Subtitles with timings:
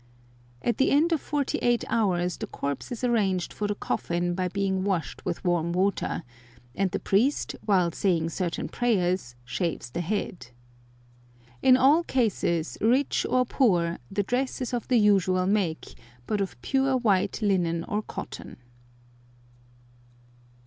[0.63, 4.47] At the end of forty eight hours the corpse is arranged for the coffin by
[4.47, 6.23] being washed with warm water,
[6.73, 10.47] and the priest, while saying certain prayers, shaves the head.
[11.61, 15.93] In all cases, rich or poor, the dress is of the usual make,
[16.25, 18.57] but of pure white linen or cotton.